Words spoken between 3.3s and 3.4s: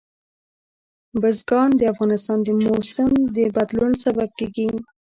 د